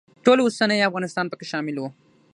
[0.25, 1.83] ټول اوسنی افغانستان پکې شامل و.